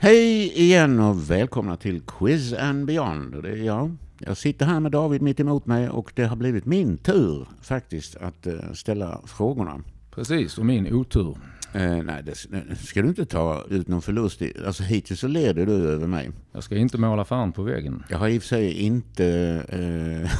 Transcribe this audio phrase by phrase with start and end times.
[0.00, 3.42] Hej igen och välkomna till Quiz and Beyond.
[3.42, 3.96] Det är jag.
[4.18, 8.16] Jag sitter här med David mitt emot mig och det har blivit min tur faktiskt
[8.16, 9.82] att eh, ställa frågorna.
[10.10, 11.38] Precis, och min otur.
[11.72, 12.34] Eh, nej, det
[12.78, 14.52] ska du inte ta ut någon förlust i.
[14.66, 16.30] Alltså hittills så leder du över mig.
[16.52, 18.02] Jag ska inte måla fan på väggen.
[18.08, 19.26] Jag har i och för sig inte...
[19.68, 20.30] Eh,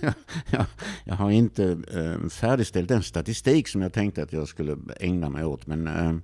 [0.50, 0.64] jag,
[1.04, 5.44] jag har inte eh, färdigställt den statistik som jag tänkte att jag skulle ägna mig
[5.44, 5.66] åt.
[5.66, 6.14] Men, eh,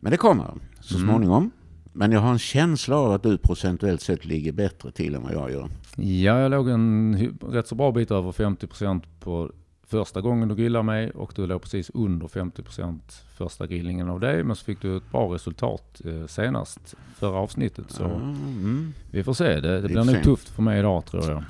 [0.00, 1.50] men det kommer så Mm.
[1.92, 5.32] Men jag har en känsla av att du procentuellt sett ligger bättre till än vad
[5.34, 5.68] jag gör.
[5.96, 9.50] Ja, jag låg en rätt så bra bit över 50% på
[9.86, 12.98] första gången du grillade mig och du låg precis under 50%
[13.36, 14.44] första grillningen av dig.
[14.44, 17.84] Men så fick du ett bra resultat eh, senast, förra avsnittet.
[17.88, 18.92] Så Mm.
[19.10, 19.60] vi får se.
[19.60, 21.44] Det, det blir nog tufft för mig idag tror jag.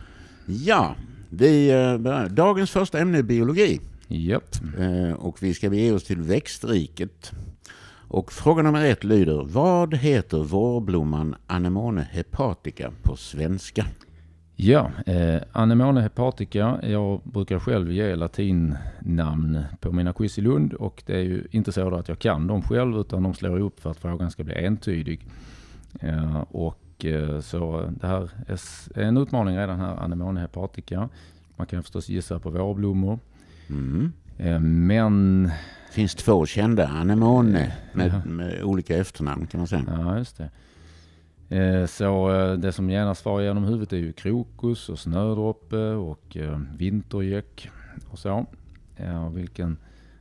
[0.47, 0.95] Ja,
[1.31, 2.29] vi eh, börjar.
[2.29, 3.81] Dagens första ämne är biologi.
[4.09, 4.57] Japp.
[4.79, 7.33] Eh, och vi ska bege oss till växtriket.
[8.13, 13.87] Och fråga nummer ett lyder, vad heter vårblomman Anemone hepatica på svenska?
[14.57, 16.79] Ja, eh, Anemone hepatica.
[16.83, 21.73] Jag brukar själv ge latinnamn på mina quiz i Lund och det är ju inte
[21.73, 24.65] så att jag kan dem själv utan de slår upp för att frågan ska bli
[24.65, 25.27] entydig.
[26.01, 28.31] Eh, och eh, så det här
[28.95, 31.09] är en utmaning redan här, Anemone hepatica.
[31.57, 33.19] Man kan förstås gissa på vårblommor.
[33.69, 34.13] Mm.
[34.39, 35.43] Eh, men,
[35.89, 38.31] Det finns två kända anemone med, Ja.
[38.31, 39.85] med olika efternamn kan man säga.
[39.89, 40.51] ja just det.
[41.59, 46.37] Eh, Så eh, det som genast far genom huvudet är ju krokus och snödroppe och
[46.37, 47.71] eh, vintergäck
[48.11, 48.47] och så.
[49.33, 49.77] Vilken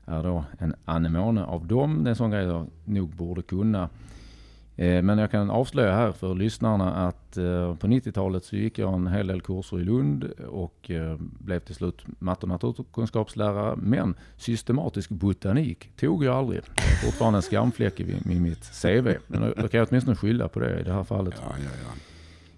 [0.06, 2.04] är då en anemone av dem?
[2.04, 3.90] Det är en sån grej jag nog borde kunna.
[4.82, 8.94] Eh, Men jag kan avslöja här för lyssnarna att eh, på 90-talet så gick jag
[8.94, 13.76] en hel del kurser i Lund och eh, blev till slut matte och naturkunskapslärare.
[13.76, 16.62] Men systematisk botanik tog jag aldrig.
[16.76, 19.08] Det är fortfarande en skamfläck i, mitt CV.
[19.28, 21.34] Men då, kan jag åtminstone skylla på det i det här fallet.
[21.42, 21.72] Ja, ja,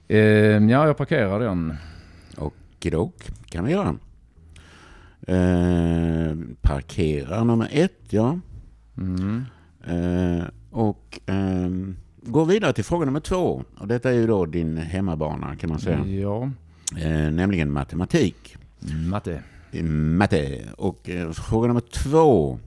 [0.07, 0.16] ja.
[0.16, 1.73] Eh, ja, jag parkerar den.
[2.38, 3.95] Okidok, kan vi göra.
[5.28, 8.39] Eh, parkera nummer ett, ja.
[8.97, 9.45] Mm.
[9.88, 11.95] Eh, och ehm,
[12.25, 13.63] går vidare till fråga nummer två.
[13.79, 16.06] Och detta är ju då din hemmabana kan man säga.
[16.06, 16.50] Ja,
[16.97, 18.56] Eh, nämligen matematik.
[19.09, 19.44] matte.
[19.72, 20.62] Eh, Matte.
[20.78, 22.59] Och eh, fråga nummer två.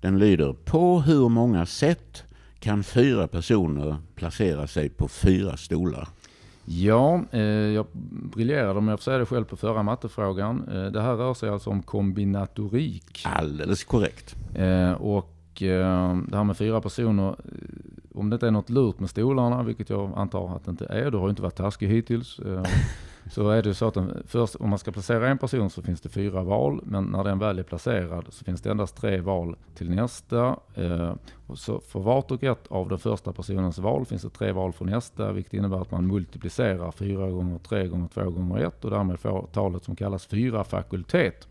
[0.00, 0.52] Den lyder.
[0.64, 2.24] På hur många sätt
[2.60, 6.08] kan fyra personer placera sig på fyra stolar?
[6.64, 7.86] Ja, eh, jag
[8.34, 10.68] briljerade om jag får säga det själv på förra mattefrågan.
[10.72, 13.22] Eh, det här rör sig alltså om kombinatorik.
[13.24, 14.36] Alldeles korrekt.
[14.54, 17.34] Eh, och eh, det här med fyra personer, eh,
[18.14, 21.10] om det inte är något lurt med stolarna, vilket jag antar att det inte är,
[21.10, 22.64] du har ju inte varit taskig hittills, eh,
[23.30, 26.00] så är det så att den, först, om man ska placera en person så finns
[26.00, 29.56] det fyra val, men när den väl är placerad så finns det endast tre val
[29.74, 30.56] till nästa.
[30.74, 31.14] Eh,
[31.46, 34.72] och så för vart och ett av den första personens val finns det tre val
[34.72, 38.90] för nästa, vilket innebär att man multiplicerar fyra gånger tre gånger två gånger ett och
[38.90, 41.48] därmed får talet som kallas fyra fakultet.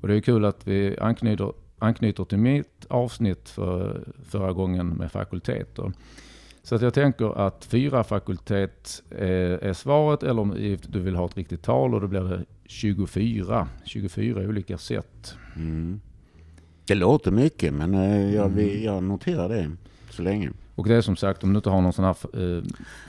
[0.00, 5.12] Och det är kul att vi anknyter, anknyter till mitt avsnitt för, förra gången med
[5.12, 5.92] fakulteter.
[6.62, 11.26] Så att jag tänker att fyra fakultet är, är svaret eller om du vill ha
[11.26, 13.68] ett riktigt tal och då blir det 24.
[13.84, 15.34] 24 olika sätt.
[15.56, 16.00] Mm.
[16.86, 19.70] Det låter mycket men eh, jag, vi- jag noterar det
[20.10, 20.50] så länge.
[20.78, 22.16] Och det är som sagt om du inte har någon sån här
[22.56, 22.62] eh,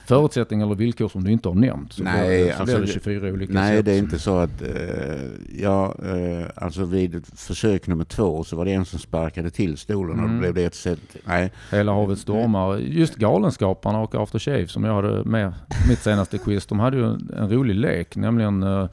[0.06, 1.92] förutsättning eller villkor som du inte har nämnt.
[1.92, 3.84] Så Nej, blir, så alltså blir det det- 24 olika Nej, sätt.
[3.86, 4.62] det är inte så att...
[4.62, 9.76] Eh, ja, eh, alltså vid försök nummer två så var det en som sparkade till
[9.76, 10.38] stolen och då Mm.
[10.40, 11.00] blev det ett sätt...
[11.24, 12.76] Nej, Hela havet stormar.
[12.76, 15.52] Just Galenskaparna och After Shave som jag hade med
[15.88, 16.66] mitt senaste quiz.
[16.66, 18.16] De hade ju en, en rolig lek.
[18.16, 18.88] Nämligen eh,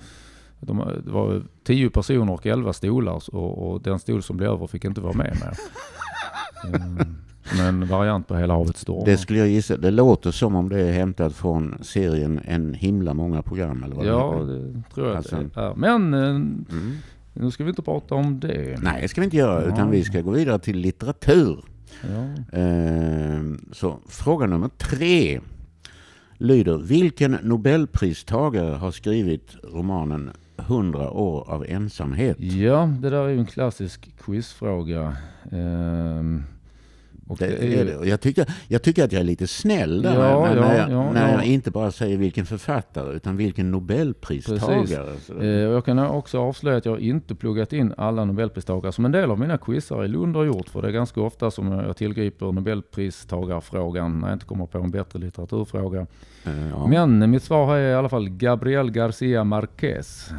[0.59, 4.67] de, det var tio personer och elva stolar och, och den stol som blev över
[4.67, 5.53] fick inte vara med mer.
[6.75, 7.15] Mm,
[7.49, 9.05] Som en variant på Hela havet stormar.
[9.05, 9.77] det skulle jag gissa.
[9.77, 14.05] Det låter som om det är hämtat från serien En himla många program eller vad
[14.05, 15.73] Ja, det det tror jag Alltså- att det är.
[15.75, 16.65] Men eh, Mm.
[17.33, 18.79] nu ska vi inte prata om det.
[18.81, 19.85] Nej, det ska vi inte göra utan Ja.
[19.87, 21.63] vi ska gå vidare till litteratur.
[22.01, 22.57] Ja.
[22.59, 23.41] Eh,
[23.71, 25.39] så fråga nummer tre
[26.37, 32.39] lyder Vilken nobelpristagare har skrivit romanen 100 år av ensamhet?
[32.39, 35.15] ja, det där är ju en klassisk quizfråga.
[35.51, 36.43] Ehm,
[37.29, 37.97] och Det, det är det.
[37.97, 40.77] Och Jag, tyckte, jag tycker att jag är lite snäll där Ja, när, ja, när,
[40.77, 41.33] jag, ja, när ja.
[41.35, 45.13] jag inte bara säger vilken författare utan vilken nobelpristagare.
[45.41, 49.31] Eh, Jag kan också avslöja att jag inte pluggat in alla nobelpristagare som en del
[49.31, 50.69] av mina quizar i Lund har gjort.
[50.69, 54.91] För det är ganska ofta som jag tillgriper nobelpristagarfrågan när jag inte kommer på en
[54.91, 56.07] bättre litteraturfråga.
[56.45, 56.87] eh.
[56.87, 60.29] Men mitt svar här är i alla fall Gabriel Garcia Marquez.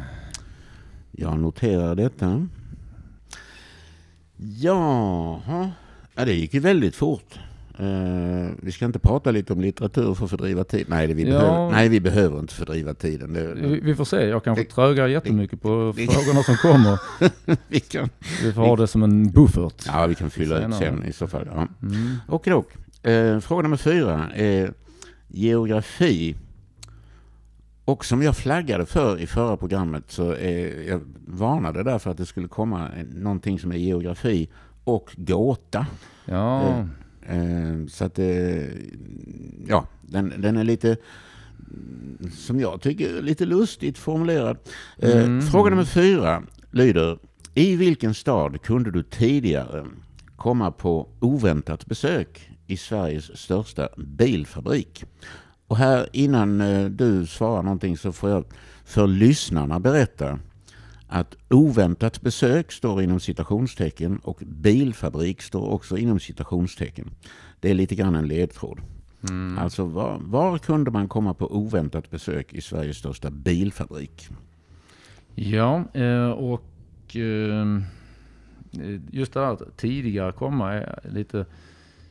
[1.11, 2.47] Jag noterar detta.
[4.61, 5.71] Jaha.
[6.19, 7.39] Ja, det gick ju väldigt fort.
[7.79, 10.85] Eh, vi ska inte prata lite om litteratur för att fördriva tid.
[10.89, 11.39] Nej, det vi, Ja.
[11.39, 13.33] behöver, nej vi behöver inte fördriva tiden.
[13.33, 16.99] Det, Vi, vi får se, jag kanske Det- trögar jättemycket på det- frågorna som kommer.
[17.67, 18.09] vi kan,
[18.43, 19.83] Vi får ha det som en buffert.
[19.87, 21.47] ja, vi kan fylla ut sen i så fall.
[21.55, 21.67] Ja.
[21.81, 22.15] Mm.
[22.27, 22.73] Okej dock.
[23.07, 24.73] Eh, fråga nummer fyra är
[25.27, 26.35] geografi.
[27.85, 32.25] Och som jag flaggade för i förra programmet så är, jag varnade därför att det
[32.25, 34.49] skulle komma någonting som är geografi
[34.95, 35.85] och gåta.
[36.25, 36.85] Ja, Eh,
[37.37, 38.63] Eh, så att eh,
[39.67, 40.97] ja, den, den är lite,
[42.31, 44.57] som jag tycker, lite lustigt formulerad.
[44.97, 45.41] Eh, Mm.
[45.41, 47.19] Fråga nummer fyra lyder,
[47.53, 49.85] i vilken stad kunde du tidigare
[50.35, 55.05] komma på oväntat besök i Sveriges största bilfabrik?
[55.67, 58.45] Och här innan eh, du svarar någonting så får jag
[58.85, 60.39] för lyssnarna berätta
[61.09, 67.09] att oväntat besök står inom citationstecken och bilfabrik står också inom citationstecken.
[67.59, 68.79] Det är lite grann en ledtråd.
[69.29, 69.57] mm.
[69.57, 74.27] Alltså var, var kunde man komma på oväntat besök i Sveriges största bilfabrik?
[75.35, 77.81] ja eh, och eh,
[79.11, 81.45] just det där att tidigare komma är lite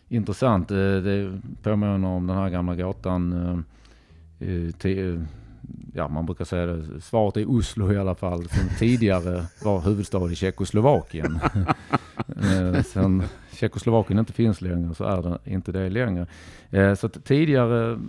[0.08, 0.70] intressant.
[0.70, 3.64] Eh, Det påminner om den här gamla gatan.
[5.94, 7.00] Ja, man brukar säga det.
[7.00, 8.48] Svaret är Oslo i alla fall.
[8.48, 11.38] Som tidigare var huvudstad i Tjeckoslovakien.
[12.42, 16.26] Eh, Sen Tjeckoslovakien inte finns längre så är det inte det längre.
[16.70, 18.00] Eh, Så tidigare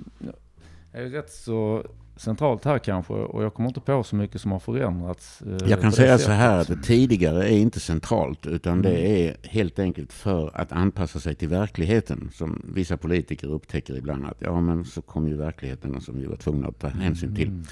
[0.91, 1.83] är det rätt så
[2.19, 5.41] centralt här kanske och jag kommer inte på så mycket som har förändrats.
[5.41, 8.89] eh, Jag kan det säga så här att det tidigare är inte centralt utan det
[8.89, 9.11] Mm.
[9.27, 14.37] är helt enkelt för att anpassa sig till verkligheten som vissa politiker upptäcker ibland att
[14.39, 17.47] ja men så kom ju verkligheten som vi var tvungna att ta hänsyn till.
[17.47, 17.63] Mm.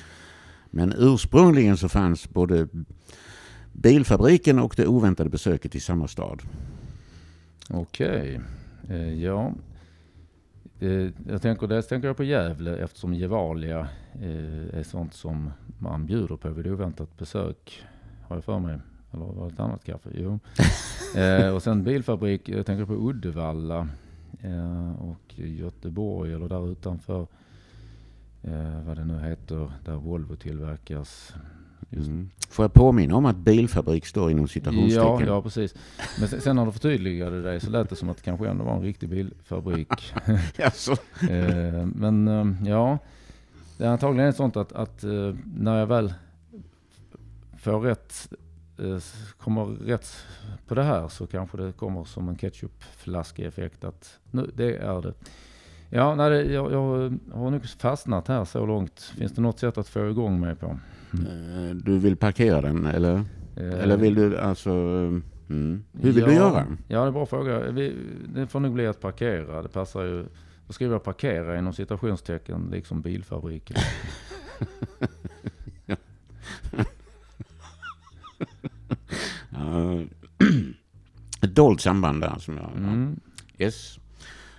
[0.72, 2.68] Men ursprungligen så fanns både
[3.74, 6.42] bilfabriken och det oväntade besöket i samma stad.
[7.70, 8.40] Okej,
[8.90, 9.54] eh, ja.
[10.80, 13.88] Eh, jag tänker, dels tänker jag på Gävle eftersom Gevalia
[14.22, 17.84] eh, är sånt som man bjuder på vid oväntat besök.
[18.28, 18.80] Har jag för mig.
[19.12, 20.10] Eller var det ett annat kaffe?
[20.14, 20.40] Jo.
[21.22, 23.88] eh, och sen bilfabrik, jag tänker på Uddevalla
[24.42, 27.28] eh, och Göteborg eller där utanför.
[28.42, 31.34] Eh, vad det nu heter, där Volvo tillverkas.
[31.92, 32.30] Mm.
[32.50, 35.28] Får jag påminna om att bilfabrik står inom Ja, citationstecken?
[35.28, 35.76] ja, precis.
[36.20, 38.64] Men sen, sen när du förtydligade det så lät det som att det kanske ändå
[38.64, 40.14] var en riktig bilfabrik.
[40.64, 40.92] Alltså,
[41.30, 42.98] Eh, men eh, ja,
[43.78, 46.14] det är antagligen sånt att, att eh, när jag väl
[47.58, 48.34] får rätt,
[49.38, 50.16] kommer rätt
[50.68, 55.14] på det här så kanske det kommer som en ketchupflaskeeffekt att nu, det är det.
[55.90, 59.00] Ja, nej, jag, jag har nog fastnat här så långt.
[59.18, 60.80] Finns det något sätt att få igång mig på?
[61.14, 63.26] Eh, du vill parkera den eller?
[63.56, 64.72] Eh, Eller vill du alltså...
[65.50, 65.84] Mm.
[65.94, 66.66] Hur vill ja, du göra?
[66.88, 67.72] Ja, det är en bra fråga.
[67.72, 67.96] Vi,
[68.36, 69.62] det får nog bli att parkera.
[69.62, 70.26] Det passar ju.
[70.68, 73.78] Då skriver jag parkera inom citationstecken, liksom bilfabriken.
[79.50, 80.02] Ja,
[81.42, 82.72] Ett dolt samband där som jag...
[82.78, 83.20] Mm.
[83.58, 84.00] Yes.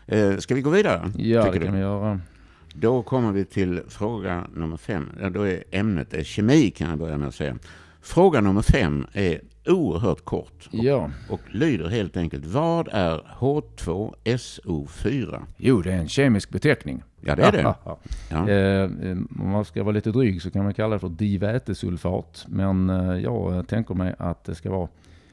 [0.06, 1.12] Eh, ska vi gå vidare?
[1.16, 1.72] Ja, det kan du?
[1.72, 2.20] vi göra.
[2.80, 5.08] Då kommer vi till fråga nummer fem.
[5.20, 7.58] Ja, Då är ämnet är kemi kan jag börja med att säga.
[8.00, 12.46] Fråga nummer fem är oerhört kort och, Ja, och lyder helt enkelt.
[12.46, 15.42] Vad är H2SO4?
[15.56, 17.02] jo, det är en kemisk beteckning.
[17.20, 17.74] Ja, det är det.
[17.84, 17.98] Ja.
[18.48, 22.44] Eh, eh, om man ska vara lite dryg så kan man kalla det för divätesulfat.
[22.48, 24.88] Men eh, jag eh, tänker mig att det ska vara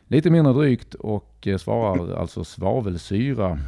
[0.08, 3.60] lite mindre drygt och eh, svarar alltså svavelsyra.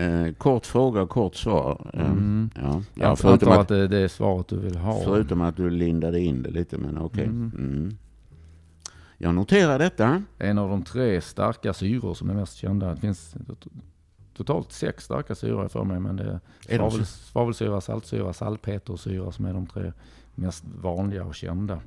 [0.00, 1.90] Eh, kort fråga och kort svar.
[1.94, 2.50] Eh, Mm.
[2.54, 5.00] Ja, ja förutom, att att, det, det är svaret du vill ha.
[5.04, 7.24] förutom att du lindade in det lite, men okej.
[7.24, 7.52] Mm.
[7.58, 7.96] Mm.
[9.18, 10.22] Jag noterar detta.
[10.38, 12.90] En av de tre starka syror som är mest kända.
[12.94, 13.68] Det finns to-
[14.36, 16.00] totalt sex starka syror för mig.
[16.00, 19.92] Men det är Är svavel, svavelsyra, saltsyra, salpetersyra som är de tre
[20.34, 21.80] mest vanliga och kända.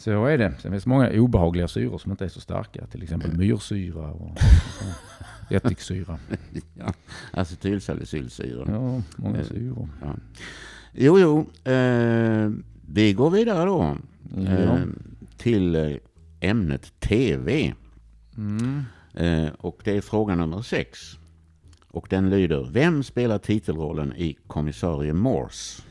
[0.00, 0.52] Så är det.
[0.58, 2.86] Sen finns det många obehagliga syror som inte är så starka.
[2.86, 4.38] Till exempel myrsyra och
[5.50, 6.18] ättiksyra.
[6.74, 6.92] Ja,
[7.32, 8.64] acetylsalicylsyra.
[8.68, 9.88] Ja, många Eh, syror.
[10.92, 11.38] Jo, jo.
[11.72, 12.50] Eh,
[12.86, 13.96] vi går vidare då.
[14.36, 14.50] Ja.
[14.50, 14.78] Eh,
[15.36, 15.90] till eh,
[16.40, 17.74] ämnet TV.
[18.36, 18.82] Mm.
[19.14, 20.98] Eh, och det är fråga nummer sex.
[21.88, 25.82] Och den lyder, vem spelar titelrollen i Kommissarie Morse?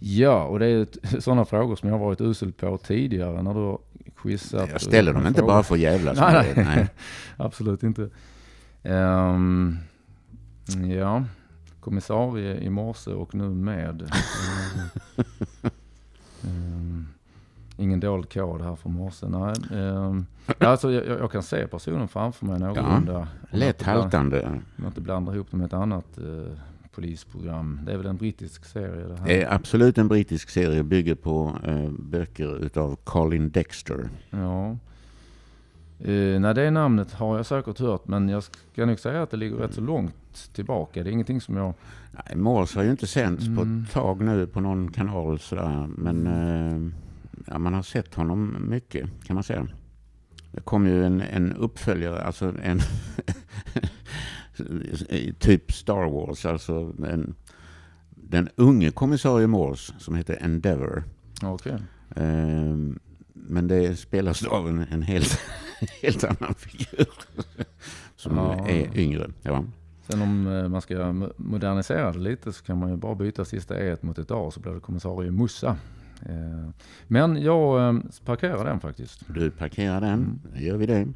[0.00, 0.86] Ja, och det är
[1.20, 3.78] sådana frågor som jag har varit usel på tidigare när du har
[4.16, 4.70] quizat.
[4.70, 6.64] Jag ställer dem inte bara för att jävlas Nej, nej.
[6.64, 6.88] Nej.
[7.36, 8.10] Absolut inte.
[8.82, 9.78] Ehm,
[10.98, 11.24] ja,
[11.80, 14.12] kommissarie i morse och nu med.
[16.44, 17.06] Ehm,
[17.76, 19.26] ingen dold kod här för morse.
[19.28, 19.54] Nej.
[19.80, 20.26] Um,
[20.58, 23.12] alltså, jag, jag, kan se personen framför mig någorlunda.
[23.12, 23.26] Ja,
[23.58, 24.46] lätt haltande.
[24.46, 26.46] Om jag inte blandar ihop det med ett annat uh,
[26.92, 27.80] polisprogram.
[27.86, 29.06] Det är väl en brittisk serie?
[29.06, 29.26] Det, här.
[29.26, 30.82] det är absolut en brittisk serie.
[30.82, 34.08] Bygger på uh, böcker utav Colin Dexter.
[34.30, 34.76] Ja.
[36.08, 39.36] Uh, nej, det namnet har jag säkert hört, men jag ska nog säga att det
[39.36, 41.02] ligger rätt så långt tillbaka.
[41.02, 41.74] Det är ingenting som jag...
[42.12, 43.56] Nej, Morse har ju inte sänts mm.
[43.56, 43.86] på ett mm.
[43.92, 46.92] tag nu på någon kanal sådär, men uh,
[47.46, 49.66] ja, man har sett honom mycket kan man säga.
[50.52, 52.80] Det kom ju en, en uppföljare, alltså en
[55.38, 57.34] typ Star Wars, alltså en,
[58.14, 61.04] den unge kommissarie Morse som heter Endeavour.
[61.42, 61.78] Okay.
[62.16, 62.76] Eh,
[63.32, 65.38] men det spelas av en, en helt,
[66.02, 67.08] helt annan figur
[68.16, 68.68] som ja.
[68.68, 69.30] är yngre.
[69.42, 69.64] Ja.
[70.08, 73.80] Sen om eh, man ska modernisera det lite så kan man ju bara byta sista
[73.80, 75.76] E mot ett A så blir det kommissarie Mussa.
[76.22, 76.70] Eh,
[77.06, 79.24] men jag eh, parkerar den faktiskt.
[79.34, 80.40] Du parkerar den, mm.
[80.54, 81.08] då gör vi det.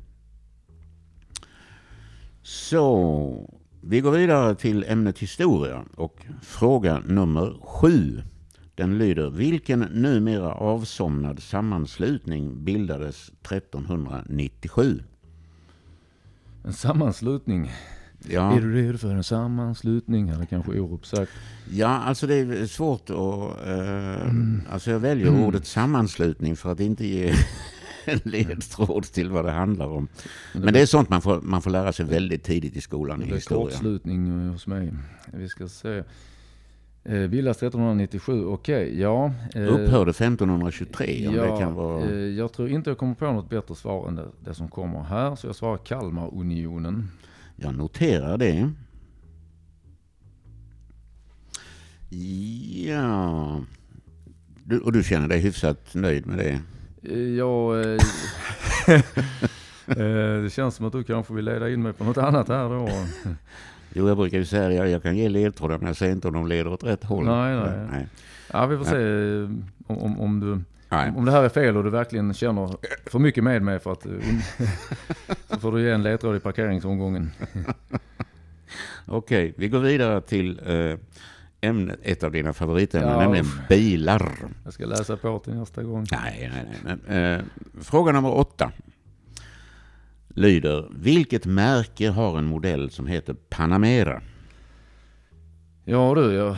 [2.46, 8.22] Så, vi går vidare till ämnet historia och fråga nummer sju.
[8.74, 15.02] Den lyder, vilken numera avsomnad sammanslutning bildades 1397?
[16.64, 17.72] En sammanslutning?
[18.28, 18.56] Ja.
[18.56, 20.28] Är du redo för en sammanslutning?
[20.28, 21.32] Eller kanske Orup sagt.
[21.70, 23.66] Ja, alltså det är svårt att...
[23.66, 24.62] Uh, mm.
[24.70, 25.42] Alltså jag väljer mm.
[25.42, 27.34] ordet sammanslutning för att inte ge
[28.04, 30.08] en ledtråd till vad det handlar om.
[30.52, 33.24] Men det är sånt man får, man får lära sig väldigt tidigt i skolan i
[33.24, 33.64] historia.
[33.64, 34.92] Det kortslutning hos mig.
[35.32, 36.02] Vi ska se.
[37.06, 39.32] Eh, Bildas 1397, okej, okay, ja.
[39.54, 42.04] Eh, Upphörde 1523 om ja, det kan vara...
[42.04, 45.02] Eh, jag tror inte jag kommer på något bättre svar än det, det som kommer
[45.02, 45.36] här.
[45.36, 47.10] Så jag svarar Kalmarunionen.
[47.56, 48.70] Jag noterar det.
[52.86, 53.60] Ja.
[54.64, 56.60] Du, och du känner dig hyfsat nöjd med det?
[57.12, 57.98] Ja, eh,
[59.86, 62.68] eh, det känns som att du kanske vill leda in mig på något annat här
[62.68, 62.88] då.
[63.92, 66.34] Jo, jag brukar ju säga det, jag kan ge ledtrådar men jag säger inte om
[66.34, 67.24] de leder åt rätt håll.
[67.24, 67.88] Nej, nej.
[67.90, 68.08] nej.
[68.52, 69.50] Ja, vi får se eh,
[69.86, 70.60] om, om, om du...
[71.16, 74.02] Om det här är fel och du verkligen känner för mycket med mig för att...
[75.48, 77.30] så får du ge en ledtråd i parkeringsomgången.
[79.06, 80.60] Okej, vi går vidare till
[81.64, 84.32] ämne, ett av dina favoritämnen, ja, nämligen bilar.
[84.64, 86.06] Jag ska läsa på till nästa gång.
[86.12, 86.96] Nej, nej, nej.
[87.06, 87.44] Men, eh,
[87.82, 88.72] fråga nummer åtta
[90.28, 94.22] lyder, vilket märke har en modell som heter Panamera?
[95.84, 96.56] Ja du, jag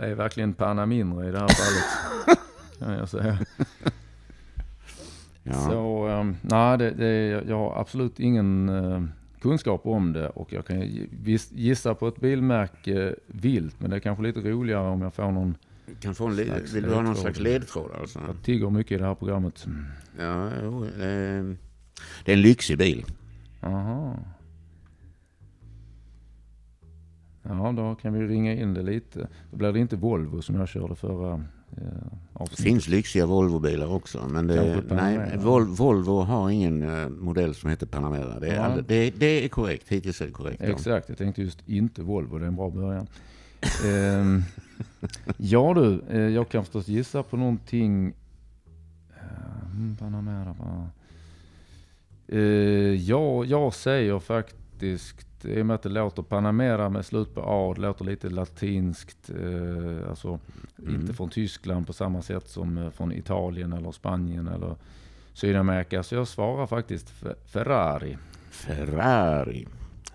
[0.00, 2.38] är verkligen Panna mindre i det här fallet.
[2.78, 3.38] kan jag säga.
[5.42, 5.52] Ja.
[5.52, 9.04] Så, um, nej, det, det, jag har absolut ingen uh,
[9.44, 10.80] kunskap om det och jag kan
[11.50, 15.56] gissa på ett bilmärke vilt, men det är kanske lite roligare om jag får någon
[16.00, 16.36] kan få en
[16.74, 18.20] vill du ha någon slags ledtråd alltså?
[18.26, 19.66] Jag tigger mycket i det här programmet.
[20.18, 21.44] Ja, jo, eh,
[22.24, 23.04] det är en lyxig bil.
[23.60, 24.18] Aha.
[27.42, 29.28] Ja, då kan vi ringa in det lite.
[29.50, 31.44] Då blir det inte Volvo som jag körde förra
[31.76, 34.28] Eh, det finns lyxiga Volvobilar också.
[34.28, 38.40] Men det, nej, Vol, Volvo har ingen uh, modell som heter Panamera.
[38.40, 38.62] Det är, ja.
[38.62, 39.88] all, det, det, är korrekt.
[39.88, 40.62] Hittills är det korrekt.
[40.62, 41.08] Exakt.
[41.08, 42.38] Jag tänkte just inte Volvo.
[42.38, 43.06] Det är en bra början.
[43.84, 44.44] um,
[45.36, 48.06] ja du, uh, jag kan förstås gissa på någonting.
[48.06, 50.54] Uh, Panamera.
[52.32, 52.40] Uh,
[52.94, 57.72] ja, jag säger faktiskt i och med att det låter Panamera med slut på A,
[57.76, 60.38] det låter lite latinskt, eh, alltså
[60.78, 60.94] mm.
[60.94, 64.76] inte från Tyskland på samma sätt som eh, från Italien eller Spanien eller
[65.32, 66.02] Sydamerika.
[66.02, 67.10] Så jag svarar faktiskt
[67.46, 68.18] Ferrari.
[68.50, 69.66] Ferrari.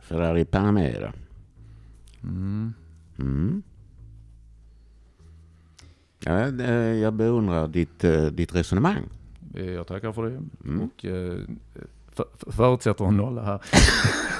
[0.01, 1.13] Ferrari Panamera.
[2.24, 2.74] Mm.
[3.19, 3.63] Mm.
[6.19, 9.03] Ja, eh, jag beundrar ditt, eh, ditt resonemang.
[9.53, 10.41] Jag tackar för det.
[10.65, 10.81] Mm.
[10.81, 11.05] Och,
[12.53, 13.62] förutsätter en nolla här.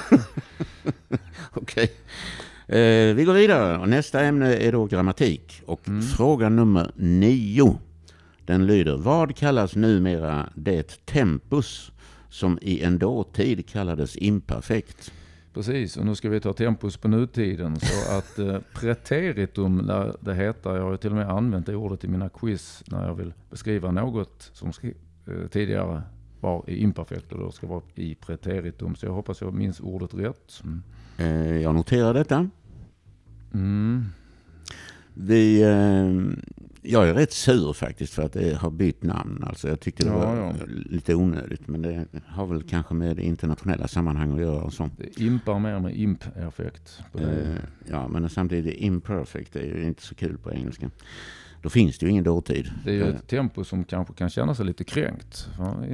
[1.54, 1.84] Okej.
[1.84, 1.88] Okay.
[2.78, 3.86] Eh, vi går vidare.
[3.86, 5.62] Nästa ämne är då grammatik.
[5.66, 6.02] Och mm.
[6.02, 7.78] fråga nummer nio.
[8.44, 11.92] Den lyder, vad kallas numera det tempus
[12.28, 15.12] som i en dåtid kallades imperfekt?
[15.54, 17.80] Precis, och nu ska vi ta tempus på nutiden.
[17.80, 20.76] Så att eh, preteritum lär det heta.
[20.76, 23.90] Jag har till och med använt det ordet i mina quiz när jag vill beskriva
[23.90, 26.02] något som eh, tidigare
[26.40, 28.94] var i imperfekt och då ska vara i preteritum.
[28.94, 30.60] Så jag hoppas jag minns ordet rätt.
[30.64, 30.82] Mm.
[31.20, 32.48] Eh, jag noterar detta.
[33.54, 34.04] Mm.
[35.14, 36.40] Vi, eh,
[36.82, 39.44] jag är rätt sur faktiskt för att det har bytt namn.
[39.46, 40.54] Alltså jag tyckte det ja, var ja.
[40.66, 41.68] lite onödigt.
[41.68, 44.62] Men det har väl kanske med internationella sammanhang att göra.
[44.62, 44.90] Och så.
[44.96, 47.00] Det impar mer med imp-effekt.
[47.18, 47.56] Eh,
[47.90, 50.90] ja, men samtidigt imperfect är ju inte så kul på engelska.
[51.62, 52.70] Då finns det ju ingen dåtid.
[52.84, 55.48] Det är ju Eh, ett tempo som kanske kan känna sig lite kränkt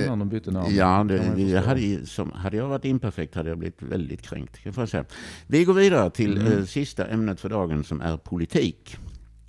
[0.04, 0.74] innan de bytte namn.
[0.74, 1.68] Ja, det, förstå.
[1.68, 4.58] hade, som, hade jag varit imperfekt hade jag blivit väldigt kränkt.
[4.62, 5.04] Kan jag säga.
[5.46, 6.58] Vi går vidare till Mm.
[6.58, 8.96] eh, sista ämnet för dagen som är politik.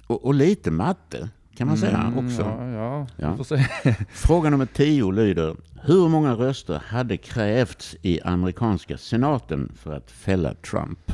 [0.07, 2.41] Och, och lite matte kan man säga Mm, också.
[2.41, 3.93] Ja, ja, Ja.
[4.09, 5.55] Fråga nummer 10 lyder.
[5.81, 11.11] Hur många röster hade krävts i amerikanska senaten för att fälla Trump?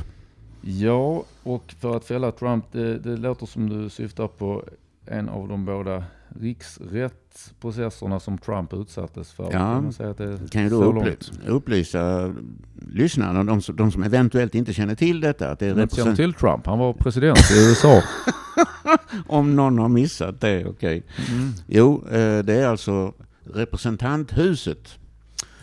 [0.62, 4.64] Ja, och för att fälla Trump, det, det låter som du syftar på
[5.06, 6.04] en av de båda
[6.40, 9.44] riksrättsprocesserna som Trump utsattes för.
[9.44, 9.50] Ja.
[9.52, 11.32] Kan man säga att det Kan ju då så upply- långt?
[11.48, 12.34] upplysa
[12.92, 16.06] lyssnarna, de, som- de som eventuellt inte känner till detta, att det är Men känner
[16.12, 18.02] represent- till Trump, han var president i USA.
[19.28, 21.04] om någon har missat det, okej.
[21.32, 21.52] Mm.
[21.68, 23.14] Jo, eh, det är alltså
[23.54, 25.00] representanthuset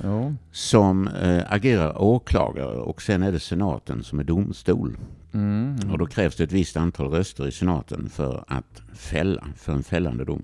[0.02, 0.32] Ja.
[0.52, 4.96] som eh, agerar åklagare och sen är det senaten som är domstol.
[5.32, 5.90] Mm.
[5.90, 9.82] Och då krävs det ett visst antal röster i senaten för att fälla, för en
[9.82, 10.42] fällande dom.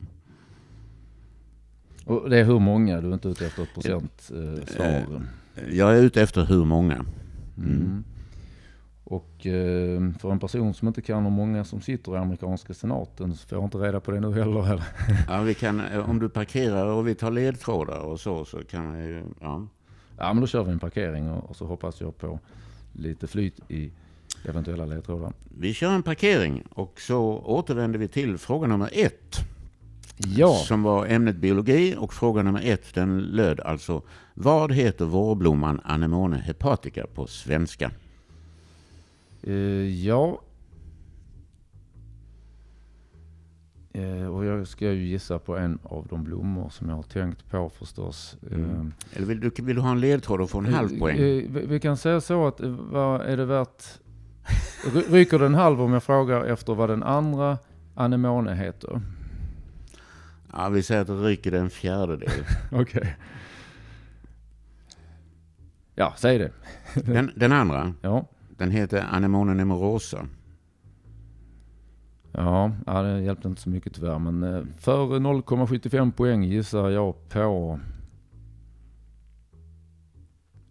[2.05, 3.01] Och det är hur många?
[3.01, 4.57] Du är inte ute efter ett procentsvar?
[4.57, 5.23] Eh, svar.
[5.71, 7.05] Jag är ute efter hur många.
[7.59, 8.05] Mm.
[9.05, 13.35] Och eh, för en person som inte kan hur många som sitter i amerikanska senaten
[13.35, 14.63] så får jag inte reda på det nu heller.
[14.63, 14.85] heller.
[15.29, 18.97] Ja, vi kan, eh, om du parkerar och vi tar ledtrådar och så, så kan
[18.97, 19.67] vi ja.
[20.19, 22.41] Ja men då kör vi en parkering och, och så hoppas jag på
[22.93, 23.91] lite flyt i
[24.49, 25.33] eventuella ledtrådar.
[25.59, 29.37] Vi kör en parkering och så återvänder vi till fråga nummer ett.
[30.19, 34.03] Ja, Som var ämnet biologi och fråga nummer ett den löd alltså
[34.35, 37.91] Vad heter vårblomman Anemone hepatica på svenska?
[39.43, 39.55] eh,
[40.07, 40.41] ja.
[43.93, 47.51] Eh, och jag ska ju gissa på en av de blommor som jag har tänkt
[47.51, 48.37] på förstås.
[48.53, 48.93] Mm.
[49.13, 51.17] Eller vill du, vill du ha en ledtråd och få en halv poäng?
[51.69, 53.85] vi, kan säga så att, vad är det värt?
[54.85, 57.59] Ry- Ryker det en halv om jag frågar efter vad den andra
[57.95, 59.01] anemone heter?
[60.53, 62.31] Ja, vi säger att det ryker en fjärdedel.
[62.73, 63.17] Okej.
[65.95, 66.53] Ja, säg det.
[66.95, 68.27] Den, den andra, Ja.
[68.57, 70.27] den heter Anemone nemorosa.
[72.33, 74.19] Ja, ja, det hjälpte inte så mycket tyvärr.
[74.19, 77.81] Men eh, för 0,75 poäng gissar jag på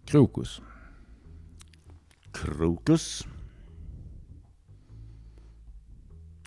[0.06, 0.62] krokus.
[2.32, 3.28] Krokus.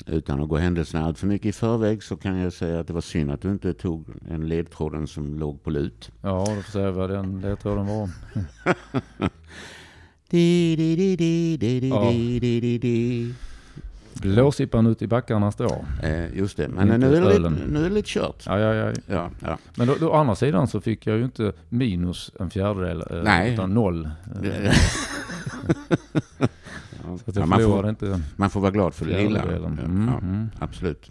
[0.06, 2.92] Utan att gå händelserna allt för mycket i förväg så kan jag säga att det
[2.92, 6.10] var synd att du inte tog en ledtråden som låg på lut.
[6.22, 8.10] Ja, då får se vad den ledtråden var.
[11.90, 12.12] Ja.
[14.22, 15.84] Blåsippan ute i backarna står.
[16.02, 18.42] Eh, just det, men Inte nu är det, lite, nu är det lite kört.
[18.46, 18.92] Ja, ja, ja.
[19.06, 19.58] Ja, ja.
[19.74, 23.22] Men då, då, å andra sidan så fick jag ju inte minus en fjärdedel, eh,
[23.22, 23.52] Nej.
[23.52, 24.10] utan noll.
[27.16, 29.38] Så att Ja, jag man, förlorade får, inte man får vara glad för det lilla.
[29.38, 30.48] Ja, Mm, ja, mm.
[30.58, 31.10] absolut.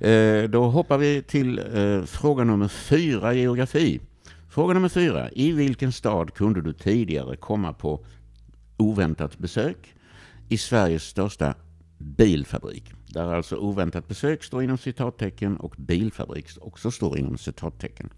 [0.00, 4.00] Eh, då hoppar vi till eh, fråga nummer fyra, geografi.
[4.48, 5.30] Fråga nummer fyra.
[5.30, 8.04] I vilken stad kunde du tidigare komma på
[8.76, 9.94] oväntat besök
[10.48, 11.54] i Sveriges största
[11.98, 12.92] bilfabrik?
[13.06, 18.10] Där alltså oväntat besök står inom citattecken och bilfabrik också står inom citattecken.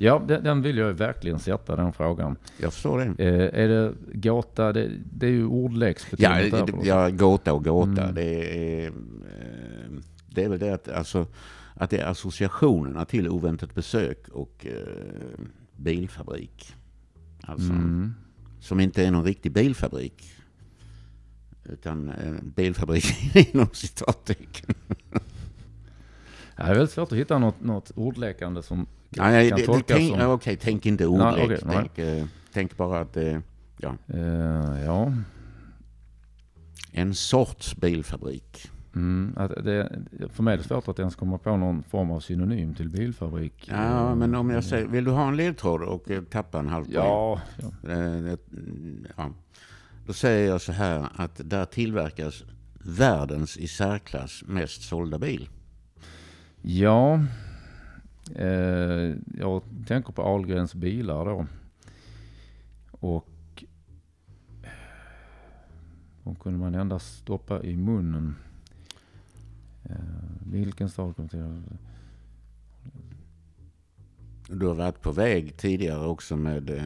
[0.00, 2.36] Ja, den, den vill jag verkligen sätta, den frågan.
[2.60, 3.24] Jag förstår det.
[3.24, 4.72] Eh, är det gåta?
[4.72, 5.44] Det, det är ju
[6.18, 6.30] Ja,
[6.60, 6.86] något sätt.
[6.86, 8.02] ja, gåta och gåta.
[8.02, 8.14] Mm.
[8.14, 8.92] Det, är, eh,
[10.28, 11.26] det är väl det att, alltså,
[11.74, 15.44] att det är associationerna till oväntat besök och eh,
[15.76, 16.74] bilfabrik.
[17.42, 18.14] Alltså, Mm.
[18.60, 20.32] Som inte är någon riktig bilfabrik.
[21.64, 24.74] Utan eh, bilfabrik inom citattecken.
[26.58, 29.64] Ja, det är väldigt svårt att hitta något, något ordlekande som Ja, nej, kan det,
[29.64, 30.30] tolkas tänk, som...
[30.30, 31.64] okej, tänk inte ordlek.
[31.64, 31.76] nej.
[31.76, 33.42] tänk, eh, tänk bara att det
[33.78, 35.12] ja, Eh, ja,
[36.92, 38.70] en sorts bilfabrik.
[38.94, 39.98] mm, det,
[40.32, 43.68] för mig är det svårt att ens komma på någon form av synonym till bilfabrik.
[43.70, 46.68] Ja, Eh, men om jag säger, vill du ha en ledtråd och eh, tappa en
[46.68, 46.94] halv poäng?
[46.94, 47.40] Ja,
[47.82, 47.92] ja.
[47.92, 48.36] Eh,
[49.16, 49.30] ja.
[50.06, 52.44] Då säger jag så här att där tillverkas
[52.84, 55.48] världens i särklass mest sålda bil.
[56.62, 57.20] Ja,
[58.34, 61.46] eh, jag tänker på Ahlgrens bilar då.
[62.90, 63.64] Och
[66.24, 68.36] de kunde man endast stoppa i munnen.
[69.84, 69.96] Eh,
[70.52, 71.62] vilken stad kom till?
[74.48, 76.82] Du har varit på väg tidigare också med eh,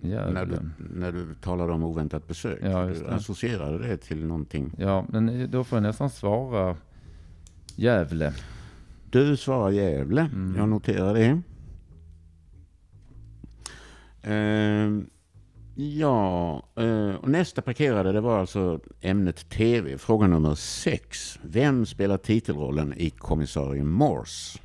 [0.00, 0.58] när, du,
[0.94, 2.58] när du talade om oväntat besök.
[2.62, 4.72] Ja, du associerade det till någonting.
[4.78, 6.76] Ja, men då får jag nästan svara
[7.76, 8.32] Gävle.
[9.10, 10.20] Du svarar Gävle.
[10.20, 10.54] Mm.
[10.56, 11.42] Jag noterar det.
[14.22, 15.04] Eh,
[15.76, 19.98] Ja, eh, och nästa parkerade det var alltså ämnet TV.
[19.98, 21.38] Fråga nummer sex.
[21.42, 24.60] Vem spelar titelrollen i kommissarie Morse?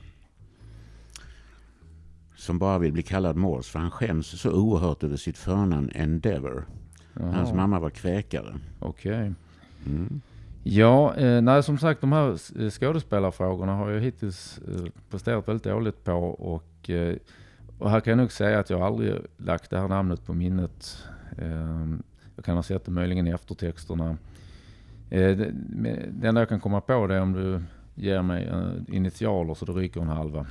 [2.36, 6.66] Som bara vill bli kallad Morse för han skäms så oerhört över sitt förnamn Endeavour.
[7.14, 8.60] Hans mamma var kväkare.
[8.80, 9.34] Okej.
[9.86, 10.22] Mm.
[10.72, 12.30] Ja, eh, nej som sagt de här
[12.60, 17.16] eh, skådespelarfrågorna har jag hittills eh, presterat väldigt dåligt på och, eh,
[17.78, 21.04] och här kan jag nog säga att jag aldrig lagt det här namnet på minnet.
[21.38, 21.88] Eh,
[22.36, 24.18] jag kan ha sett det möjligen i eftertexterna.
[25.10, 25.54] Eh, det,
[26.12, 27.62] det enda jag kan komma på det är om du
[27.96, 30.46] ger mig eh, initialer så det ryker en halva.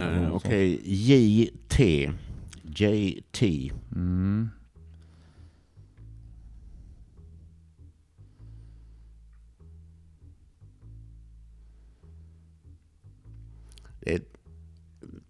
[0.00, 1.80] Eh, Okej, JT.
[2.62, 3.72] JT.
[3.94, 4.50] Mm.
[14.06, 14.20] Det är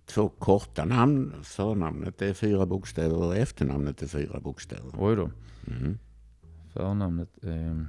[0.06, 1.34] två korta namn.
[1.42, 4.92] Förnamnet är fyra bokstäver och efternamnet är fyra bokstäver.
[4.98, 5.30] Oj då.
[5.66, 5.98] Mm.
[6.72, 7.86] Förnamnet är,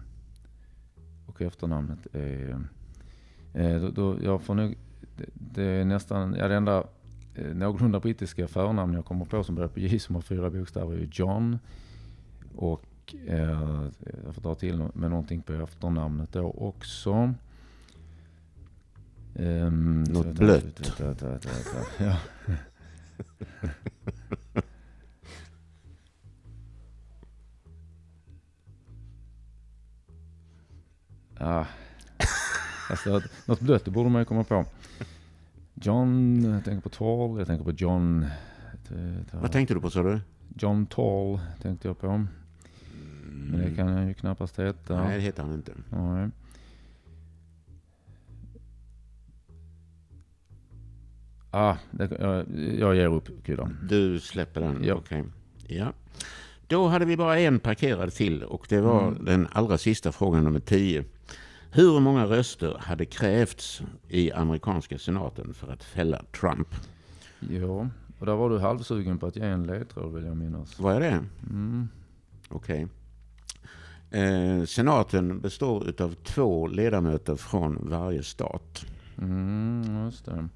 [1.26, 2.60] och efternamnet är...
[3.54, 4.78] Eh, då, då, jag får nog,
[5.17, 6.84] det, det är nästan, ja det enda
[7.36, 10.95] eh, någorlunda brittiska förnamn jag kommer på som börjar på J som har fyra bokstäver
[10.95, 11.60] är John.
[12.56, 13.89] Och eh,
[14.26, 17.34] jag får dra till med någonting på efternamnet då också.
[19.39, 21.00] Um, Något blött.
[21.97, 22.17] Ja.
[31.39, 31.67] Ja,
[32.89, 34.65] alltså, något blött det borde man ju komma på.
[35.73, 38.26] John, jag tänker på Tall, jag tänker på John...
[39.32, 40.19] Vad tänkte du på sa du?
[40.60, 42.26] John Tall tänkte jag på.
[43.32, 44.93] Men det kan han ju knappast heta.
[44.93, 45.08] Mm.
[45.08, 45.71] Nej, det heter han inte.
[45.89, 46.30] Nej.
[51.58, 52.46] Ah, det, jag,
[52.80, 53.78] jag ger upp Kryddan.
[53.89, 54.84] Du släpper den?
[54.84, 54.93] Ja.
[54.96, 55.24] Okej.
[55.67, 55.93] Ja.
[56.67, 59.26] Då hade vi bara en parkerad till och det var Mm.
[59.26, 61.04] den allra sista frågan nummer 10.
[61.72, 66.67] Hur många röster hade krävts i amerikanska senaten för att fälla Trump?
[67.39, 67.88] Ja,
[68.20, 70.80] och där var du halvsugen på att ge en ledtråd vill jag minnas.
[70.80, 71.24] Vad är det?
[71.50, 71.88] Mm.
[72.50, 72.88] Okej.
[74.12, 78.86] Eh, senaten består utav två ledamöter från varje stat.
[79.17, 80.48] Mm, just det.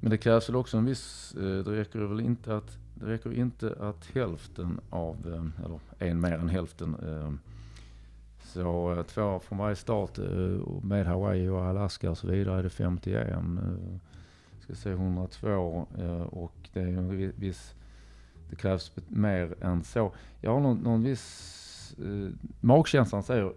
[0.00, 3.32] Men det krävs väl också en viss, eh, det räcker väl inte att, det räcker
[3.32, 7.32] inte att hälften av, eh, eller en mer än hälften, eh,
[8.42, 10.18] så två från varje stat
[10.82, 13.38] med Hawaii och Alaska och så vidare är det 51.
[14.60, 15.86] Ska se 102
[16.30, 17.74] och det är en viss,
[18.50, 20.12] det krävs mer än så.
[20.40, 21.96] Jag har någon, någon viss,
[22.60, 23.52] magkänslan säger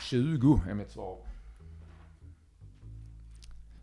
[0.00, 1.18] 20 är mitt svar.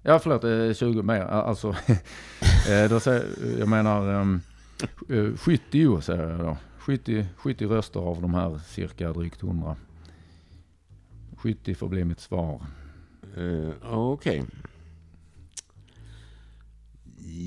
[0.05, 1.21] Ja förlåt, eh, 20 mer.
[1.21, 1.67] Al- Alltså,
[2.69, 3.25] eh, då säger,
[3.59, 4.41] jag menar um,
[5.37, 6.57] 70 säger jag då.
[6.79, 9.75] 70, 70 röster av de här cirka drygt 100.
[11.37, 12.61] 70 får bli mitt svar.
[13.37, 14.43] Eh, Okej.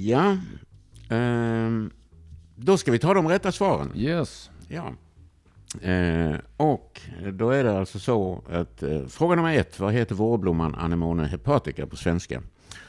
[0.04, 0.36] Ja.
[1.10, 1.90] Ehm,
[2.56, 3.92] då ska vi ta de rätta svaren.
[3.96, 4.50] Yes.
[4.68, 4.92] Ja.
[5.82, 7.00] Eh, och
[7.32, 9.80] då är det alltså så att eh, fråga nummer ett.
[9.80, 12.42] Vad heter vårblomman Anemone hepatica på svenska?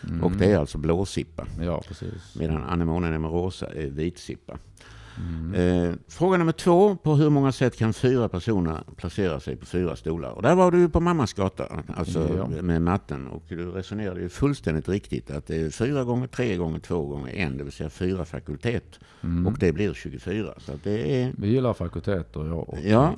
[0.04, 0.24] Mm.
[0.24, 1.46] Och det är alltså blåsippa.
[1.62, 2.36] Ja, precis.
[2.36, 4.58] Medan anemone nemorosa är vitsippa.
[5.20, 5.54] Mm.
[5.90, 6.96] Eh, fråga nummer två.
[6.96, 10.30] På hur många sätt kan fyra personer placera sig på fyra stolar?
[10.30, 12.62] Och där var du på mammas gata, alltså Ja.
[12.62, 13.28] med matten.
[13.28, 17.34] Och du resonerade ju fullständigt riktigt att det är fyra gånger tre gånger två gånger
[17.34, 19.00] en, det vill säga fyra fakultet.
[19.24, 19.48] Mm.
[19.48, 20.54] Och det blir 24.
[20.58, 21.34] Så det är...
[21.38, 23.16] Vi gillar fakulteter, jag och Ja,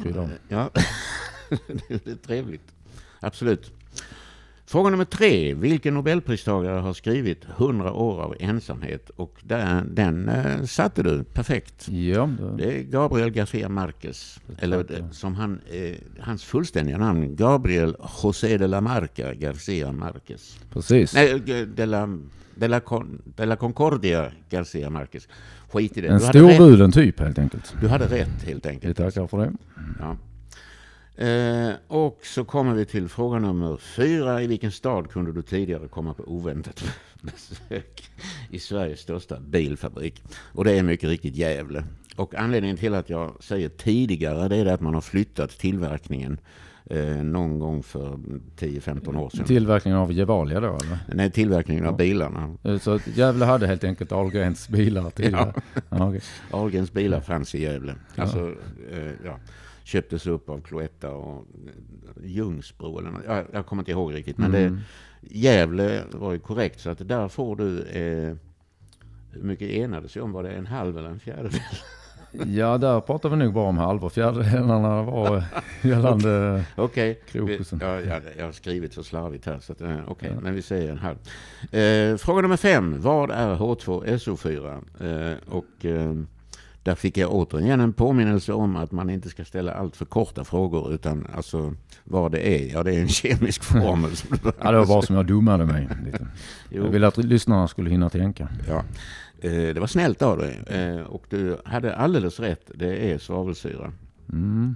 [0.48, 0.70] ja.
[1.88, 2.74] det är trevligt.
[3.20, 3.72] Absolut.
[4.70, 5.54] Fråga nummer tre.
[5.54, 9.10] Vilken nobelpristagare har skrivit 100 år av ensamhet?
[9.10, 11.88] Och där, den eh, satte du perfekt.
[11.90, 14.40] Ja, det, Det är Gabriel García Márquez.
[14.60, 20.60] Eller som han, eh, hans fullständiga namn, Gabriel José de la Marca García Márquez.
[20.74, 21.14] precis.
[21.14, 22.18] Nej, eh, de la,
[22.56, 25.28] de la, Con, de la Concordia García Márquez.
[25.70, 26.08] Skit i det.
[26.08, 27.76] en storvulen typ helt enkelt.
[27.82, 28.98] du hade rätt helt Vi enkelt.
[28.98, 29.52] tackar för det.
[30.00, 30.18] Ja.
[31.28, 34.42] Eh, och så kommer vi till fråga nummer fyra.
[34.42, 36.84] I vilken stad kunde du tidigare komma på oväntat
[37.22, 38.10] besök?
[38.50, 40.24] I Sveriges största bilfabrik.
[40.54, 41.84] Och det är mycket riktigt Gävle.
[42.16, 46.40] Och anledningen till att jag säger tidigare det är att man har flyttat tillverkningen
[46.86, 48.20] eh, någon gång för
[48.60, 49.46] 10-15 år sedan.
[49.46, 50.98] Tillverkningen av Gevalia då eller?
[51.14, 51.98] Nej, tillverkningen av Ja.
[51.98, 52.56] bilarna.
[52.64, 55.54] Eh, Så Gävle hade helt enkelt Ahlgrens bilar tidigare?
[55.90, 56.08] Ja.
[56.08, 56.22] okej.
[56.52, 57.96] Ahlgrens bilar fanns i Gävle.
[58.16, 58.24] Ja.
[58.24, 58.40] Alltså,
[58.92, 59.40] eh, ja,
[59.89, 63.21] köptes upp av Cloetta och eh, Ljungsbro eller något.
[63.28, 64.38] Ja, jag kommer inte ihåg riktigt.
[64.38, 64.80] Men det, Mm.
[65.21, 66.80] Gävle var ju korrekt.
[66.80, 67.82] Så att där får du...
[67.84, 68.36] Eh,
[69.32, 70.32] hur mycket enades vi om?
[70.32, 71.52] Var det en halv eller en fjärdedel?
[72.47, 75.43] Ja, där pratar vi nog bara om halva fjärdedelarna var
[75.82, 77.80] gällande Okej, krokusen.
[77.82, 79.60] ja, ja, jag har skrivit så slarvigt här.
[79.60, 80.41] Så eh, okej, Ja.
[80.41, 81.17] men vi säger en halv.
[81.75, 83.02] Eh, fråga nummer fem.
[83.02, 84.78] Vad är H2SO4?
[84.99, 86.13] Eh, och eh,
[86.84, 90.44] där fick jag återigen en påminnelse om att man inte ska ställa allt för korta
[90.44, 92.74] frågor utan alltså vad det är.
[92.74, 94.12] Ja, det är en kemisk formel.
[94.62, 96.28] Ja, det var bara som jag dummade mig lite.
[96.70, 98.48] Jag ville att lyssnarna skulle hinna tänka.
[98.68, 98.84] ja.
[99.42, 100.60] Eh, det var snällt av dig.
[100.68, 102.72] Eh, och du hade alldeles rätt.
[102.76, 103.92] Det är svavelsyra.
[104.34, 104.76] Mm.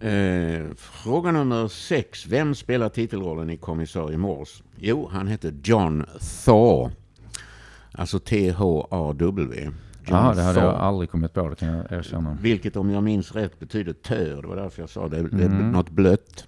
[0.00, 2.26] Eh, fråga nummer sex.
[2.26, 4.64] Vem spelar titelrollen i Kommissarie Morse?
[4.76, 6.04] Jo, han heter John
[6.44, 6.90] Thaw.
[7.92, 9.70] Alltså T-H-A-W.
[10.10, 12.36] Jaha, det hade jag aldrig kommit på, det kan jag erkänna.
[12.40, 14.42] Vilket om jag minns rätt betyder tör.
[14.42, 15.22] Det var därför jag sa det.
[15.22, 15.70] Det är Mm.
[15.72, 16.46] något blött.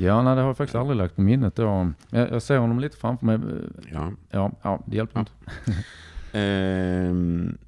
[0.00, 1.92] Ja, nej, det har jag faktiskt aldrig lagt på minnet då.
[2.10, 3.38] Jag, jag ser honom lite framför mig.
[3.92, 4.12] Ja.
[4.30, 5.20] Ja, ja det hjälper Ja.
[5.20, 5.32] inte.
[6.38, 7.58] Ehm,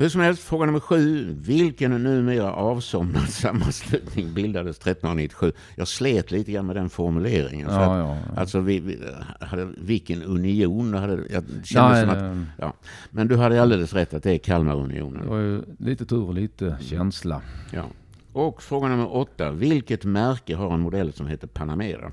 [0.00, 1.34] hur som helst, fråga nummer sju.
[1.40, 5.52] Vilken numera avsomnad sammanslutning bildades 1397?
[5.76, 7.68] Jag slet lite grann med den formuleringen.
[7.68, 8.16] för att, Ja, ja.
[8.34, 8.40] ja.
[8.40, 8.98] Alltså, vi, vi
[9.40, 10.94] hade, vilken union?
[10.94, 12.72] Hade, jag kände som att, ja.
[13.10, 15.22] Men du hade alldeles rätt att det är Kalmarunionen.
[15.22, 17.42] det var ju lite tur och lite känsla.
[17.72, 17.84] Ja.
[18.32, 19.50] Och fråga nummer åtta.
[19.50, 22.12] Vilket märke har en modell som heter Panamera?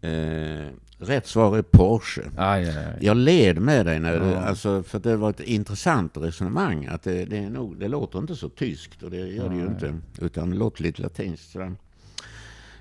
[0.00, 0.66] Eh,
[0.98, 2.22] rätt svar är Porsche.
[2.36, 2.98] Aj, aj, aj.
[3.00, 4.36] Jag led med dig när Ja.
[4.40, 6.86] alltså, för det var ett intressant resonemang.
[6.86, 9.66] Att det, det, är nog, det låter inte så tyskt och det gör det ju
[9.66, 9.94] inte.
[10.20, 11.56] Utan det låter lite latinskt.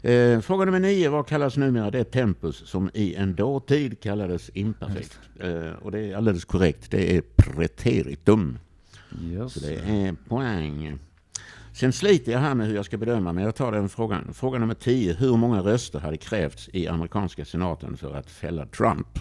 [0.02, 1.10] Eh, fråga nummer nio.
[1.10, 5.20] Vad kallas numera det tempus som i en dåtid kallades imperfekt?
[5.40, 6.92] Eh, och det är alldeles korrekt.
[6.92, 8.60] Det är preteritum.
[9.24, 9.54] Yes.
[9.54, 11.00] Så det är poäng.
[11.78, 14.34] Sen sliter jag här med hur jag ska bedöma, men jag tar den frågan.
[14.34, 15.14] Fråga nummer 10.
[15.14, 19.20] Hur många röster hade krävts i amerikanska senaten för att fälla Trump?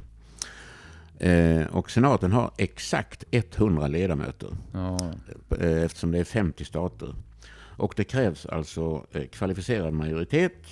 [1.18, 5.12] Eh, och senaten har exakt 100 ledamöter Ja,
[5.60, 7.14] eh, eftersom det är 50 stater.
[7.56, 10.62] Och det krävs alltså eh, kvalificerad majoritet,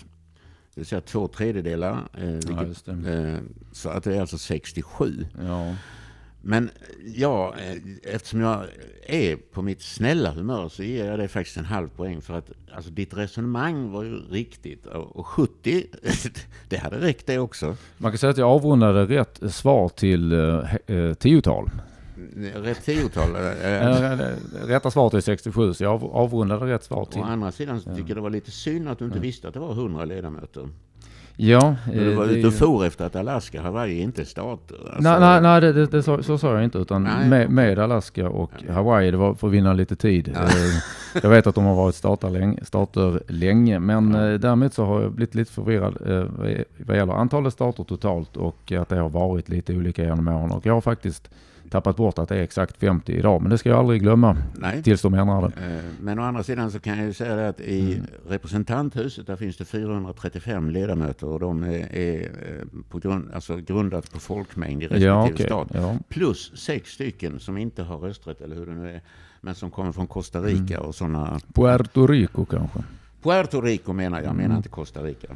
[0.74, 2.08] det vill säga två tredjedelar.
[2.14, 3.38] Eh, ja, vilket, eh,
[3.72, 5.26] så att det är alltså 67.
[5.46, 5.74] Ja,
[6.46, 6.70] Men
[7.14, 7.54] ja,
[8.02, 8.64] eftersom jag
[9.06, 12.20] är på mitt snälla humör så ger jag det faktiskt en halv poäng.
[12.20, 14.86] För att alltså, ditt resonemang var ju riktigt.
[14.86, 15.86] Och och 70,
[16.68, 17.76] det hade räckt det också.
[17.98, 21.70] man kan säga att jag avrundade rätt svar till eh, eh, tiotal.
[22.54, 23.36] Rätt tiotal.
[23.36, 23.42] eh,
[23.88, 24.28] Eh,
[24.66, 27.20] Rätta svaret är 67, så jag av- avrundade rätt svar till.
[27.20, 29.54] Å andra sidan så tycker jag det var lite synd att du inte visste att
[29.54, 30.68] det var 100 ledamöter.
[31.36, 34.24] Ja, Men du eh, var ute och ju- for efter att Alaska Hawaii inte är
[34.24, 34.76] stater.
[34.86, 36.78] Alltså, Nej, nej, nej det, det, det, så, så sa jag inte.
[36.78, 40.28] Utan med, med Alaska och Hawaii, det var för att vinna lite tid.
[40.28, 44.28] Eh, Jag vet att de har varit stater länge, stater länge men Ja.
[44.28, 48.36] eh, däremot så har jag blivit lite förvirrad eh, vad- vad gäller antalet stater totalt
[48.36, 50.50] och att det har varit lite olika genom åren.
[50.50, 51.30] Och jag har faktiskt
[51.70, 54.82] tappat bort att det är exakt 50 idag, men det ska jag aldrig glömma nej.
[54.82, 55.76] tills de ändrar det.
[55.76, 58.06] Eh, Men å andra sidan så kan jag ju säga det att i Mm.
[58.28, 64.12] representanthuset där finns det 435 ledamöter och de är, är eh, på grund, alltså grundat
[64.12, 65.46] på folkmängd i respektive Ja, okej.
[65.46, 65.68] stat.
[65.74, 65.96] Ja.
[66.08, 69.00] Plus sex stycken som inte har rösträtt eller hur det nu är.
[69.40, 70.86] Men som kommer från Costa Rica Mm.
[70.88, 71.40] och sådana.
[71.54, 72.78] Puerto Rico kanske.
[73.22, 74.56] Puerto Rico menar jag, menar Mm.
[74.56, 75.28] inte Costa Rica.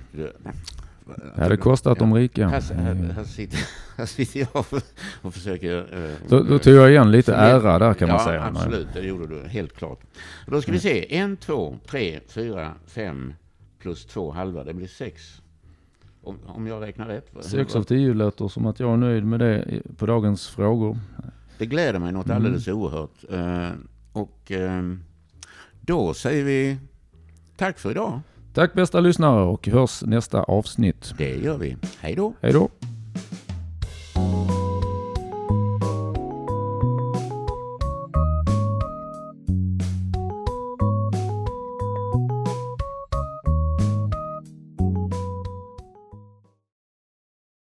[1.17, 2.49] Det, Det hade kostat de rika.
[2.49, 3.59] Här, här, här, sitter,
[3.97, 4.83] här sitter jag och,
[5.23, 6.05] och försöker...
[6.05, 8.45] eh, Då, då tog jag igen lite ära där kan man ja, säga.
[8.45, 8.89] absolut.
[8.95, 10.01] Det gjorde du helt klart.
[10.47, 11.17] Och då ska vi se.
[11.17, 13.35] En, två, tre, fyra, fem
[13.79, 14.65] plus två halva.
[14.65, 15.43] Det blir sex.
[16.23, 17.31] Om, om jag räknar rätt.
[17.41, 20.99] Sex av tio låter som att jag är nöjd med det på dagens frågor.
[21.59, 22.37] Det gläder mig något Mm.
[22.37, 23.25] alldeles oerhört.
[23.31, 23.71] Eh,
[24.13, 24.83] och eh,
[25.81, 26.79] då säger vi
[27.57, 28.21] tack för idag.
[28.59, 31.15] Tack bästa lyssnare och hörs nästa avsnitt.
[31.19, 31.77] Det gör vi.
[32.01, 32.33] Hej då.
[32.41, 32.69] Hej då!